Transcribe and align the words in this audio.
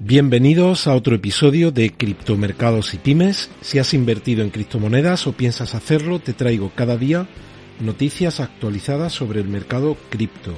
Bienvenidos 0.00 0.86
a 0.86 0.94
otro 0.94 1.14
episodio 1.14 1.70
de 1.70 1.90
Criptomercados 1.90 2.94
y 2.94 2.98
Pymes. 2.98 3.50
Si 3.60 3.78
has 3.78 3.92
invertido 3.92 4.42
en 4.42 4.50
criptomonedas 4.50 5.26
o 5.26 5.32
piensas 5.32 5.74
hacerlo, 5.74 6.18
te 6.18 6.32
traigo 6.32 6.72
cada 6.74 6.96
día 6.96 7.28
noticias 7.80 8.40
actualizadas 8.40 9.12
sobre 9.12 9.40
el 9.40 9.48
mercado 9.48 9.96
cripto. 10.08 10.54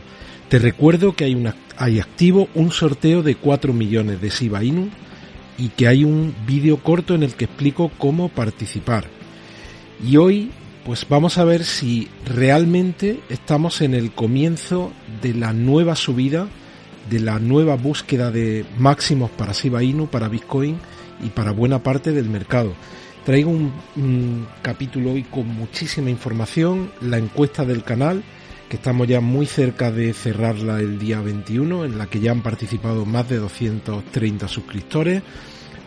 Te 0.48 0.58
recuerdo 0.60 1.16
que 1.16 1.24
hay, 1.24 1.34
una, 1.34 1.56
hay 1.76 1.98
activo 1.98 2.48
un 2.54 2.70
sorteo 2.70 3.22
de 3.22 3.34
4 3.34 3.72
millones 3.72 4.20
de 4.20 4.30
Shiba 4.30 4.62
Inu 4.62 4.88
y 5.58 5.70
que 5.70 5.88
hay 5.88 6.04
un 6.04 6.34
vídeo 6.46 6.76
corto 6.76 7.14
en 7.14 7.24
el 7.24 7.34
que 7.34 7.46
explico 7.46 7.90
cómo 7.98 8.28
participar. 8.28 9.06
Y 10.06 10.18
hoy 10.18 10.52
pues 10.84 11.06
vamos 11.08 11.38
a 11.38 11.44
ver 11.44 11.64
si 11.64 12.08
realmente 12.26 13.18
estamos 13.28 13.80
en 13.80 13.94
el 13.94 14.12
comienzo 14.12 14.92
de 15.20 15.34
la 15.34 15.52
nueva 15.52 15.96
subida 15.96 16.46
de 17.10 17.20
la 17.20 17.38
nueva 17.38 17.76
búsqueda 17.76 18.30
de 18.30 18.64
máximos 18.78 19.30
para 19.30 19.52
Shiba 19.52 19.82
Inu, 19.82 20.06
para 20.06 20.28
Bitcoin 20.28 20.78
y 21.22 21.28
para 21.28 21.52
buena 21.52 21.82
parte 21.82 22.12
del 22.12 22.28
mercado. 22.28 22.72
Traigo 23.24 23.50
un, 23.50 24.46
capítulo 24.60 25.12
hoy 25.12 25.22
con 25.22 25.48
muchísima 25.48 26.10
información, 26.10 26.90
la 27.00 27.16
encuesta 27.16 27.64
del 27.64 27.82
canal, 27.82 28.22
que 28.68 28.76
estamos 28.76 29.08
ya 29.08 29.20
muy 29.20 29.46
cerca 29.46 29.90
de 29.90 30.12
cerrarla 30.12 30.80
el 30.80 30.98
día 30.98 31.20
21, 31.20 31.86
en 31.86 31.96
la 31.96 32.06
que 32.06 32.20
ya 32.20 32.32
han 32.32 32.42
participado 32.42 33.06
más 33.06 33.28
de 33.28 33.38
230 33.38 34.46
suscriptores. 34.46 35.22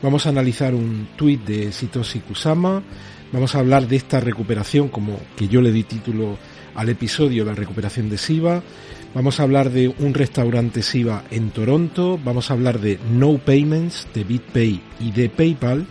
Vamos 0.01 0.25
a 0.25 0.29
analizar 0.29 0.73
un 0.73 1.09
tuit 1.15 1.43
de 1.45 1.71
Sitoshi 1.71 2.19
Kusama, 2.21 2.81
vamos 3.31 3.53
a 3.53 3.59
hablar 3.59 3.87
de 3.87 3.97
esta 3.97 4.19
recuperación, 4.19 4.89
como 4.89 5.19
que 5.35 5.47
yo 5.47 5.61
le 5.61 5.71
di 5.71 5.83
título 5.83 6.37
al 6.77 6.89
episodio, 6.89 7.43
la 7.43 7.55
recuperación 7.55 8.09
de 8.09 8.17
SIBA. 8.17 8.61
Vamos 9.13 9.39
a 9.39 9.43
hablar 9.43 9.71
de 9.71 9.89
un 9.89 10.13
restaurante 10.13 10.83
SIBA 10.83 11.23
en 11.31 11.49
Toronto, 11.49 12.19
vamos 12.23 12.49
a 12.49 12.53
hablar 12.53 12.79
de 12.79 12.99
No 13.11 13.39
Payments, 13.39 14.07
de 14.13 14.23
BitPay 14.23 14.81
y 14.99 15.11
de 15.11 15.27
PayPal, 15.29 15.87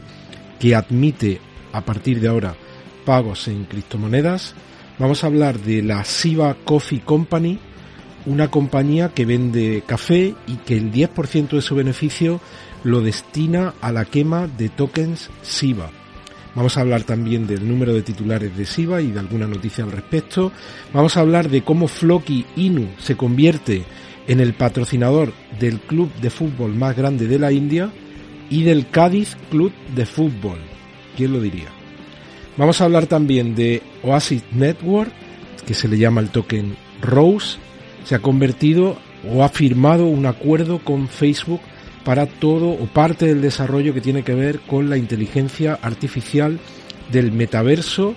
que 0.60 0.74
admite 0.74 1.40
a 1.72 1.84
partir 1.84 2.20
de 2.20 2.28
ahora 2.28 2.54
pagos 3.04 3.48
en 3.48 3.64
criptomonedas. 3.64 4.54
Vamos 4.98 5.24
a 5.24 5.26
hablar 5.26 5.58
de 5.58 5.82
la 5.82 6.04
SIBA 6.04 6.54
Coffee 6.64 7.00
Company, 7.00 7.58
una 8.24 8.48
compañía 8.48 9.12
que 9.12 9.26
vende 9.26 9.82
café 9.84 10.34
y 10.46 10.56
que 10.58 10.76
el 10.76 10.92
10% 10.92 11.48
de 11.48 11.62
su 11.62 11.74
beneficio 11.74 12.40
lo 12.84 13.00
destina 13.00 13.74
a 13.80 13.90
la 13.90 14.04
quema 14.04 14.46
de 14.46 14.68
tokens 14.68 15.30
SIBA. 15.42 16.05
Vamos 16.56 16.78
a 16.78 16.80
hablar 16.80 17.02
también 17.02 17.46
del 17.46 17.68
número 17.68 17.92
de 17.92 18.00
titulares 18.00 18.56
de 18.56 18.64
SIBA 18.64 19.02
y 19.02 19.10
de 19.12 19.20
alguna 19.20 19.46
noticia 19.46 19.84
al 19.84 19.92
respecto. 19.92 20.52
Vamos 20.94 21.16
a 21.16 21.20
hablar 21.20 21.50
de 21.50 21.60
cómo 21.60 21.86
Floki 21.86 22.46
Inu 22.56 22.88
se 22.98 23.14
convierte 23.14 23.84
en 24.26 24.40
el 24.40 24.54
patrocinador 24.54 25.34
del 25.60 25.80
club 25.80 26.10
de 26.22 26.30
fútbol 26.30 26.74
más 26.74 26.96
grande 26.96 27.28
de 27.28 27.38
la 27.38 27.52
India 27.52 27.90
y 28.48 28.62
del 28.62 28.88
Cádiz 28.88 29.36
Club 29.50 29.70
de 29.94 30.06
Fútbol. 30.06 30.58
¿Quién 31.14 31.34
lo 31.34 31.42
diría? 31.42 31.68
Vamos 32.56 32.80
a 32.80 32.84
hablar 32.84 33.06
también 33.06 33.54
de 33.54 33.82
Oasis 34.02 34.42
Network, 34.52 35.12
que 35.66 35.74
se 35.74 35.88
le 35.88 35.98
llama 35.98 36.22
el 36.22 36.30
token 36.30 36.74
Rose. 37.02 37.58
Se 38.04 38.14
ha 38.14 38.20
convertido 38.20 38.96
o 39.30 39.44
ha 39.44 39.50
firmado 39.50 40.06
un 40.06 40.24
acuerdo 40.24 40.78
con 40.78 41.08
Facebook 41.08 41.60
para 42.06 42.26
todo 42.26 42.68
o 42.68 42.86
parte 42.86 43.26
del 43.26 43.42
desarrollo 43.42 43.92
que 43.92 44.00
tiene 44.00 44.22
que 44.22 44.32
ver 44.32 44.60
con 44.60 44.88
la 44.88 44.96
inteligencia 44.96 45.76
artificial 45.82 46.60
del 47.10 47.32
metaverso 47.32 48.14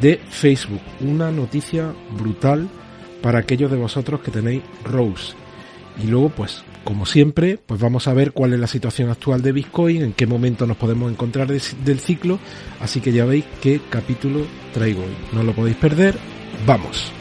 de 0.00 0.18
Facebook. 0.30 0.80
Una 1.00 1.30
noticia 1.30 1.92
brutal 2.18 2.66
para 3.20 3.40
aquellos 3.40 3.70
de 3.70 3.76
vosotros 3.76 4.22
que 4.22 4.30
tenéis 4.30 4.62
Rose. 4.84 5.34
Y 6.02 6.06
luego, 6.06 6.30
pues, 6.30 6.64
como 6.82 7.04
siempre, 7.04 7.58
pues 7.58 7.78
vamos 7.78 8.08
a 8.08 8.14
ver 8.14 8.32
cuál 8.32 8.54
es 8.54 8.58
la 8.58 8.66
situación 8.66 9.10
actual 9.10 9.42
de 9.42 9.52
Bitcoin, 9.52 10.00
en 10.00 10.12
qué 10.14 10.26
momento 10.26 10.66
nos 10.66 10.78
podemos 10.78 11.12
encontrar 11.12 11.46
del 11.46 12.00
ciclo. 12.00 12.38
Así 12.80 13.02
que 13.02 13.12
ya 13.12 13.26
veis 13.26 13.44
qué 13.60 13.82
capítulo 13.90 14.46
traigo 14.72 15.02
hoy. 15.02 15.14
No 15.34 15.42
lo 15.42 15.52
podéis 15.52 15.76
perder. 15.76 16.16
Vamos. 16.66 17.12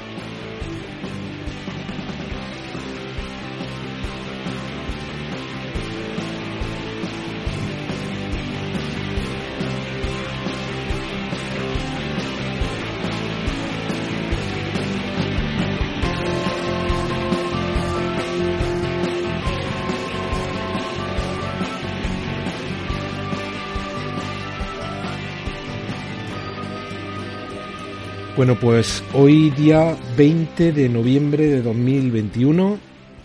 Bueno, 28.36 28.60
pues 28.60 29.02
hoy 29.14 29.50
día 29.52 29.98
20 30.18 30.74
de 30.74 30.90
noviembre 30.90 31.48
de 31.48 31.62
2021, 31.62 32.78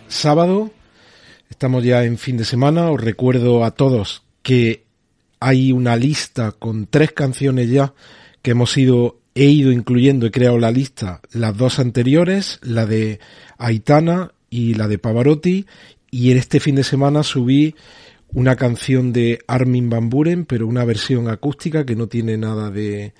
sábado, 0.07 0.71
estamos 1.49 1.83
ya 1.83 2.05
en 2.05 2.17
fin 2.17 2.37
de 2.37 2.45
semana, 2.45 2.89
os 2.89 3.01
recuerdo 3.01 3.65
a 3.65 3.71
todos 3.71 4.23
que 4.41 4.85
hay 5.41 5.73
una 5.73 5.97
lista 5.97 6.53
con 6.53 6.87
tres 6.87 7.11
canciones 7.11 7.69
ya 7.69 7.93
que 8.41 8.51
hemos 8.51 8.77
ido, 8.77 9.19
he 9.35 9.47
ido 9.47 9.73
incluyendo, 9.73 10.27
he 10.27 10.31
creado 10.31 10.57
la 10.59 10.71
lista, 10.71 11.19
las 11.33 11.57
dos 11.57 11.79
anteriores, 11.79 12.59
la 12.61 12.85
de 12.85 13.19
Aitana 13.57 14.31
y 14.49 14.75
la 14.75 14.87
de 14.87 14.97
Pavarotti, 14.97 15.65
y 16.09 16.31
en 16.31 16.37
este 16.37 16.61
fin 16.61 16.75
de 16.75 16.85
semana 16.85 17.23
subí 17.23 17.75
una 18.31 18.55
canción 18.55 19.11
de 19.11 19.39
Armin 19.45 19.89
Van 19.89 20.09
Buren, 20.09 20.45
pero 20.45 20.67
una 20.67 20.85
versión 20.85 21.27
acústica 21.27 21.85
que 21.85 21.97
no 21.97 22.07
tiene 22.07 22.37
nada 22.37 22.71
de, 22.71 23.13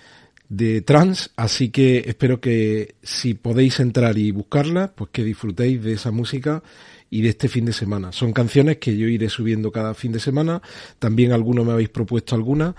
de 0.51 0.81
trans, 0.81 1.31
así 1.37 1.69
que 1.69 2.03
espero 2.05 2.39
que 2.41 2.95
si 3.01 3.35
podéis 3.35 3.79
entrar 3.79 4.17
y 4.17 4.31
buscarla, 4.31 4.91
pues 4.93 5.09
que 5.13 5.23
disfrutéis 5.23 5.81
de 5.81 5.93
esa 5.93 6.11
música 6.11 6.61
y 7.09 7.21
de 7.21 7.29
este 7.29 7.47
fin 7.47 7.63
de 7.63 7.71
semana. 7.71 8.11
Son 8.11 8.33
canciones 8.33 8.75
que 8.77 8.97
yo 8.97 9.07
iré 9.07 9.29
subiendo 9.29 9.71
cada 9.71 9.93
fin 9.93 10.11
de 10.11 10.19
semana, 10.19 10.61
también 10.99 11.31
algunos 11.31 11.65
me 11.65 11.71
habéis 11.71 11.87
propuesto 11.87 12.35
algunas, 12.35 12.75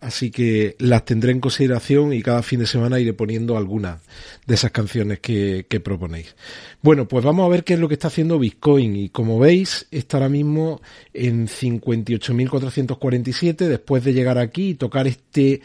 así 0.00 0.30
que 0.30 0.76
las 0.78 1.04
tendré 1.04 1.32
en 1.32 1.40
consideración 1.40 2.12
y 2.12 2.22
cada 2.22 2.44
fin 2.44 2.60
de 2.60 2.66
semana 2.66 3.00
iré 3.00 3.12
poniendo 3.12 3.56
algunas 3.56 4.02
de 4.46 4.54
esas 4.54 4.70
canciones 4.70 5.18
que, 5.18 5.66
que 5.68 5.80
proponéis. 5.80 6.36
Bueno, 6.80 7.08
pues 7.08 7.24
vamos 7.24 7.44
a 7.44 7.48
ver 7.48 7.64
qué 7.64 7.74
es 7.74 7.80
lo 7.80 7.88
que 7.88 7.94
está 7.94 8.06
haciendo 8.06 8.38
Bitcoin 8.38 8.94
y 8.94 9.08
como 9.08 9.40
veis 9.40 9.88
está 9.90 10.18
ahora 10.18 10.28
mismo 10.28 10.80
en 11.12 11.48
58.447 11.48 13.66
después 13.66 14.04
de 14.04 14.12
llegar 14.12 14.38
aquí 14.38 14.68
y 14.68 14.74
tocar 14.74 15.08
este 15.08 15.60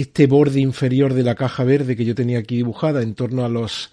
este 0.00 0.26
borde 0.26 0.60
inferior 0.60 1.14
de 1.14 1.22
la 1.22 1.34
caja 1.34 1.64
verde 1.64 1.96
que 1.96 2.04
yo 2.04 2.14
tenía 2.14 2.38
aquí 2.38 2.56
dibujada 2.56 3.02
en 3.02 3.14
torno 3.14 3.44
a 3.44 3.48
los 3.48 3.90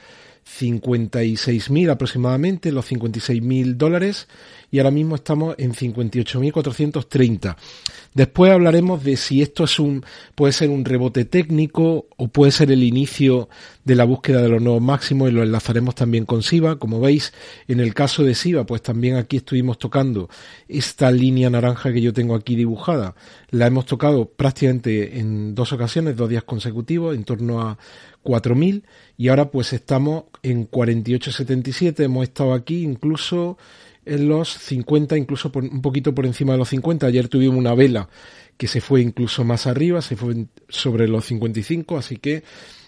56.000 0.60 1.92
aproximadamente, 1.92 2.72
los 2.72 2.92
56.000 2.92 3.76
dólares 3.76 4.28
y 4.72 4.80
ahora 4.80 4.92
mismo 4.92 5.16
estamos 5.16 5.56
en 5.58 5.74
58.430. 5.74 7.56
Después 8.14 8.52
hablaremos 8.52 9.04
de 9.04 9.16
si 9.16 9.42
esto 9.42 9.66
es 9.66 9.80
un, 9.80 10.04
puede 10.36 10.54
ser 10.54 10.70
un 10.70 10.84
rebote 10.84 11.26
técnico 11.26 12.08
o 12.18 12.28
puede 12.30 12.52
ser 12.52 12.72
el 12.72 12.84
inicio 12.84 13.50
de 13.84 13.96
la 13.96 14.04
búsqueda 14.06 14.42
de 14.42 14.50
los 14.50 14.62
nuevos 14.62 14.82
máximos 14.82 15.30
y 15.30 15.32
lo 15.32 15.44
enlazaremos 15.44 15.96
también 15.96 16.26
con 16.26 16.44
SIVA. 16.44 16.78
Como 16.78 17.00
veis, 17.00 17.34
en 17.68 17.80
el 17.80 17.94
caso 17.94 18.24
de 18.24 18.34
SIVA, 18.36 18.66
pues 18.66 18.82
también 18.82 19.16
aquí 19.16 19.38
estuvimos 19.38 19.78
tocando 19.78 20.30
esta 20.68 21.12
línea 21.12 21.50
naranja 21.50 21.94
que 21.94 22.02
yo 22.02 22.12
tengo 22.12 22.36
aquí 22.36 22.56
dibujada. 22.56 23.16
La 23.52 23.68
hemos 23.68 23.86
tocado 23.86 24.26
prácticamente 24.26 25.20
en 25.20 25.56
dos 25.56 25.72
ocasiones, 25.72 26.18
dos 26.18 26.30
días 26.30 26.44
consecutivos, 26.44 27.16
en 27.16 27.24
torno 27.24 27.62
a 27.62 27.78
4.000 28.24 28.84
y 29.18 29.28
ahora 29.30 29.52
pues 29.52 29.74
estamos 29.74 30.26
en 30.44 30.70
48.77, 30.70 32.04
hemos 32.04 32.24
estado 32.24 32.54
aquí 32.54 32.84
incluso 32.84 33.58
en 34.06 34.30
los 34.30 34.50
50, 34.50 35.18
incluso 35.18 35.52
un 35.54 35.82
poquito 35.82 36.16
por 36.16 36.26
encima 36.26 36.54
de 36.54 36.60
los 36.60 36.70
50. 36.70 37.08
Ayer 37.08 37.28
tuvimos 37.28 37.58
una 37.58 37.76
vela 37.76 38.10
que 38.58 38.68
se 38.68 38.82
fue 38.82 39.02
incluso 39.02 39.44
más 39.44 39.68
arriba, 39.68 40.02
se 40.02 40.16
fue 40.16 40.48
sobre 40.70 41.08
los 41.08 41.26
55, 41.26 41.98
así 41.98 42.18
que 42.18 42.44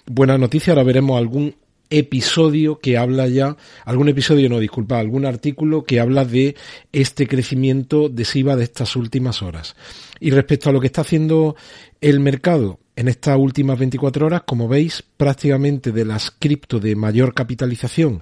buena 0.05 0.37
noticia. 0.37 0.73
Ahora 0.73 0.83
veremos 0.83 1.17
algún 1.17 1.55
episodio 1.89 2.79
que 2.79 2.97
habla 2.97 3.27
ya, 3.27 3.57
algún 3.85 4.09
episodio 4.09 4.49
no, 4.49 4.59
disculpa, 4.59 4.99
algún 4.99 5.25
artículo 5.25 5.83
que 5.83 5.99
habla 5.99 6.25
de 6.25 6.55
este 6.91 7.27
crecimiento 7.27 8.09
de 8.09 8.25
SIVA 8.25 8.55
de 8.55 8.63
estas 8.63 8.95
últimas 8.95 9.41
horas. 9.41 9.75
Y 10.19 10.31
respecto 10.31 10.69
a 10.69 10.73
lo 10.73 10.79
que 10.79 10.87
está 10.87 11.01
haciendo 11.01 11.55
el 12.01 12.19
mercado 12.19 12.79
en 12.99 13.07
estas 13.07 13.37
últimas 13.37 13.79
24 13.79 14.25
horas, 14.25 14.41
como 14.45 14.67
veis, 14.67 15.05
prácticamente 15.15 15.93
de 15.93 16.03
las 16.03 16.31
cripto 16.31 16.81
de 16.81 16.97
mayor 16.97 17.33
capitalización, 17.33 18.21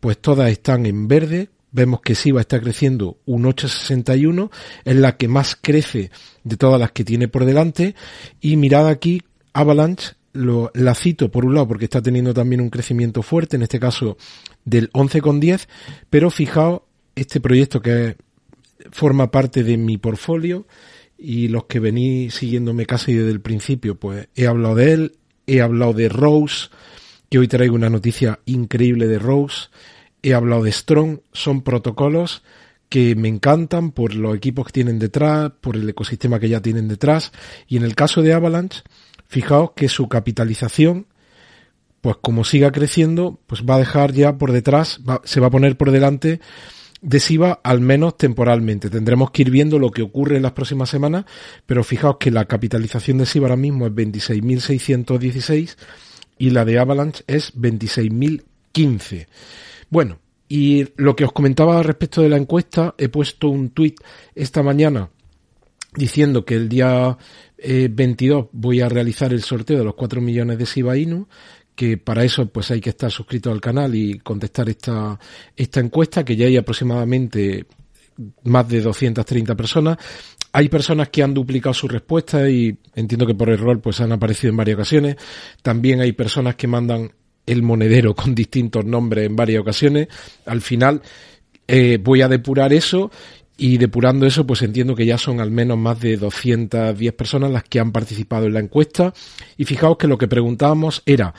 pues 0.00 0.16
todas 0.16 0.50
están 0.50 0.86
en 0.86 1.08
verde. 1.08 1.50
Vemos 1.72 2.00
que 2.00 2.14
SIVA 2.14 2.40
está 2.40 2.58
creciendo 2.58 3.18
un 3.26 3.44
8,61, 3.44 4.50
es 4.86 4.96
la 4.96 5.18
que 5.18 5.28
más 5.28 5.58
crece 5.60 6.10
de 6.42 6.56
todas 6.56 6.80
las 6.80 6.92
que 6.92 7.04
tiene 7.04 7.28
por 7.28 7.44
delante. 7.44 7.94
Y 8.40 8.56
mirad 8.56 8.88
aquí, 8.88 9.20
Avalanche 9.52 10.12
lo, 10.32 10.70
la 10.72 10.94
cito 10.94 11.30
por 11.30 11.44
un 11.44 11.52
lado 11.52 11.68
porque 11.68 11.84
está 11.84 12.00
teniendo 12.00 12.32
también 12.32 12.62
un 12.62 12.70
crecimiento 12.70 13.20
fuerte, 13.20 13.56
en 13.56 13.62
este 13.62 13.78
caso 13.78 14.16
del 14.64 14.90
11,10, 14.92 15.68
pero 16.08 16.30
fijaos 16.30 16.80
este 17.14 17.40
proyecto 17.40 17.82
que 17.82 18.16
forma 18.90 19.30
parte 19.30 19.62
de 19.62 19.76
mi 19.76 19.98
portfolio 19.98 20.66
y 21.18 21.48
los 21.48 21.64
que 21.64 21.80
venís 21.80 22.34
siguiéndome 22.34 22.86
casi 22.86 23.14
desde 23.14 23.30
el 23.30 23.40
principio, 23.40 23.94
pues 23.96 24.28
he 24.34 24.46
hablado 24.46 24.74
de 24.74 24.92
él, 24.92 25.16
he 25.46 25.60
hablado 25.60 25.92
de 25.92 26.08
Rose, 26.08 26.68
que 27.30 27.38
hoy 27.38 27.48
traigo 27.48 27.74
una 27.74 27.90
noticia 27.90 28.40
increíble 28.46 29.06
de 29.06 29.18
Rose, 29.18 29.68
he 30.22 30.34
hablado 30.34 30.64
de 30.64 30.72
Strong, 30.72 31.20
son 31.32 31.62
protocolos 31.62 32.42
que 32.88 33.14
me 33.16 33.28
encantan 33.28 33.90
por 33.90 34.14
los 34.14 34.36
equipos 34.36 34.66
que 34.66 34.72
tienen 34.72 34.98
detrás, 34.98 35.52
por 35.60 35.76
el 35.76 35.88
ecosistema 35.88 36.38
que 36.38 36.48
ya 36.48 36.60
tienen 36.60 36.88
detrás, 36.88 37.32
y 37.66 37.76
en 37.76 37.82
el 37.82 37.94
caso 37.94 38.22
de 38.22 38.32
Avalanche, 38.32 38.82
fijaos 39.26 39.72
que 39.74 39.88
su 39.88 40.08
capitalización, 40.08 41.06
pues 42.00 42.16
como 42.20 42.44
siga 42.44 42.70
creciendo, 42.70 43.40
pues 43.46 43.64
va 43.64 43.76
a 43.76 43.78
dejar 43.78 44.12
ya 44.12 44.36
por 44.36 44.52
detrás, 44.52 45.00
se 45.24 45.40
va 45.40 45.48
a 45.48 45.50
poner 45.50 45.76
por 45.76 45.90
delante 45.90 46.40
de 47.04 47.20
SIVA 47.20 47.60
al 47.62 47.80
menos 47.80 48.16
temporalmente. 48.16 48.88
Tendremos 48.88 49.30
que 49.30 49.42
ir 49.42 49.50
viendo 49.50 49.78
lo 49.78 49.90
que 49.90 50.02
ocurre 50.02 50.36
en 50.36 50.42
las 50.42 50.52
próximas 50.52 50.88
semanas, 50.88 51.26
pero 51.66 51.84
fijaos 51.84 52.16
que 52.18 52.30
la 52.30 52.46
capitalización 52.46 53.18
de 53.18 53.26
SIVA 53.26 53.48
ahora 53.48 53.56
mismo 53.56 53.86
es 53.86 53.92
26.616 53.92 55.76
y 56.38 56.50
la 56.50 56.64
de 56.64 56.78
Avalanche 56.78 57.22
es 57.26 57.54
26.015. 57.54 59.26
Bueno, 59.90 60.18
y 60.48 60.86
lo 60.96 61.14
que 61.14 61.26
os 61.26 61.32
comentaba 61.32 61.82
respecto 61.82 62.22
de 62.22 62.30
la 62.30 62.38
encuesta, 62.38 62.94
he 62.96 63.10
puesto 63.10 63.48
un 63.48 63.70
tuit 63.70 64.00
esta 64.34 64.62
mañana 64.62 65.10
diciendo 65.94 66.44
que 66.44 66.54
el 66.54 66.70
día 66.70 67.18
22 67.58 68.44
eh, 68.44 68.48
voy 68.52 68.80
a 68.80 68.88
realizar 68.88 69.32
el 69.32 69.42
sorteo 69.42 69.78
de 69.78 69.84
los 69.84 69.94
4 69.94 70.22
millones 70.22 70.58
de 70.58 70.64
Shiba 70.64 70.96
Inu, 70.96 71.28
que 71.74 71.98
para 71.98 72.24
eso 72.24 72.46
pues 72.46 72.70
hay 72.70 72.80
que 72.80 72.90
estar 72.90 73.10
suscrito 73.10 73.50
al 73.50 73.60
canal 73.60 73.94
y 73.94 74.18
contestar 74.18 74.68
esta, 74.68 75.18
esta 75.56 75.80
encuesta, 75.80 76.24
que 76.24 76.36
ya 76.36 76.46
hay 76.46 76.56
aproximadamente 76.56 77.66
más 78.44 78.68
de 78.68 78.80
230 78.80 79.54
personas. 79.54 79.98
Hay 80.52 80.68
personas 80.68 81.08
que 81.08 81.22
han 81.22 81.34
duplicado 81.34 81.74
su 81.74 81.88
respuesta 81.88 82.48
y 82.48 82.78
entiendo 82.94 83.26
que 83.26 83.34
por 83.34 83.50
error 83.50 83.80
pues 83.80 84.00
han 84.00 84.12
aparecido 84.12 84.50
en 84.50 84.56
varias 84.56 84.76
ocasiones. 84.76 85.16
También 85.62 86.00
hay 86.00 86.12
personas 86.12 86.54
que 86.54 86.68
mandan 86.68 87.12
el 87.46 87.62
monedero 87.62 88.14
con 88.14 88.34
distintos 88.34 88.84
nombres 88.84 89.26
en 89.26 89.34
varias 89.34 89.60
ocasiones. 89.60 90.08
Al 90.46 90.60
final 90.60 91.02
eh, 91.66 91.98
voy 92.00 92.22
a 92.22 92.28
depurar 92.28 92.72
eso 92.72 93.10
y 93.56 93.78
depurando 93.78 94.26
eso, 94.26 94.46
pues 94.46 94.62
entiendo 94.62 94.94
que 94.94 95.06
ya 95.06 95.16
son 95.16 95.40
al 95.40 95.50
menos 95.50 95.78
más 95.78 96.00
de 96.00 96.16
210 96.16 97.12
personas 97.12 97.50
las 97.50 97.64
que 97.64 97.78
han 97.78 97.92
participado 97.92 98.46
en 98.46 98.54
la 98.54 98.60
encuesta. 98.60 99.14
Y 99.56 99.64
fijaos 99.64 99.96
que 99.96 100.08
lo 100.08 100.18
que 100.18 100.26
preguntábamos 100.26 101.02
era, 101.06 101.34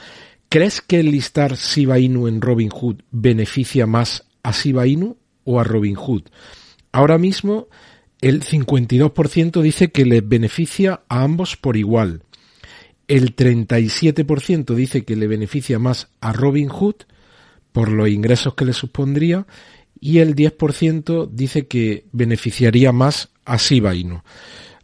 ¿crees 0.48 0.82
que 0.82 1.02
el 1.02 1.12
listar 1.12 1.56
Shiba 1.56 2.00
Inu 2.00 2.28
en 2.28 2.40
Robinhood 2.40 3.02
beneficia 3.12 3.86
más 3.86 4.26
a 4.44 4.52
Shiba 4.52 4.88
Inu 4.88 5.18
o 5.44 5.60
a 5.60 5.66
Robinhood? 5.66 6.24
Ahora 6.94 7.18
mismo 7.18 7.68
el 8.22 8.42
52% 8.44 9.62
dice 9.62 9.92
que 9.92 10.06
les 10.06 10.28
beneficia 10.28 11.02
a 11.10 11.24
ambos 11.24 11.58
por 11.58 11.76
igual. 11.76 12.24
El 13.08 13.36
37% 13.36 14.74
dice 14.74 15.04
que 15.04 15.18
le 15.18 15.28
beneficia 15.28 15.80
más 15.80 16.08
a 16.22 16.32
Robinhood 16.32 16.96
por 17.74 17.92
los 17.92 18.08
ingresos 18.08 18.56
que 18.56 18.66
le 18.66 18.74
supondría 18.74 19.46
y 20.06 20.20
el 20.20 20.36
10% 20.36 21.30
dice 21.32 21.68
que 21.68 22.06
beneficiaría 22.12 22.92
más 22.92 23.32
a 23.44 23.58
Shiba 23.58 23.96
Inu. 23.96 24.22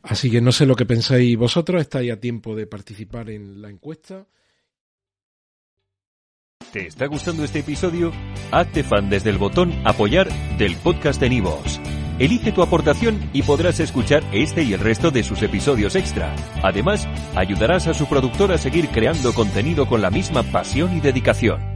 Así 0.01 0.31
que 0.31 0.41
no 0.41 0.51
sé 0.51 0.65
lo 0.65 0.75
que 0.75 0.87
pensáis 0.87 1.37
vosotros, 1.37 1.79
estáis 1.79 2.11
a 2.11 2.19
tiempo 2.19 2.55
de 2.55 2.65
participar 2.65 3.29
en 3.29 3.61
la 3.61 3.69
encuesta. 3.69 4.25
¿Te 6.73 6.87
está 6.87 7.05
gustando 7.05 7.43
este 7.43 7.59
episodio? 7.59 8.11
Hazte 8.49 8.83
fan 8.83 9.11
desde 9.11 9.29
el 9.29 9.37
botón 9.37 9.71
apoyar 9.85 10.27
del 10.57 10.75
podcast 10.77 11.21
de 11.21 11.29
Nivos. 11.29 11.79
Elige 12.17 12.51
tu 12.51 12.63
aportación 12.63 13.29
y 13.31 13.43
podrás 13.43 13.79
escuchar 13.79 14.23
este 14.33 14.63
y 14.63 14.73
el 14.73 14.79
resto 14.79 15.11
de 15.11 15.21
sus 15.21 15.43
episodios 15.43 15.95
extra. 15.95 16.35
Además, 16.63 17.07
ayudarás 17.35 17.85
a 17.85 17.93
su 17.93 18.07
productor 18.07 18.51
a 18.51 18.57
seguir 18.57 18.87
creando 18.87 19.35
contenido 19.35 19.85
con 19.85 20.01
la 20.01 20.09
misma 20.09 20.41
pasión 20.41 20.97
y 20.97 20.99
dedicación. 20.99 21.70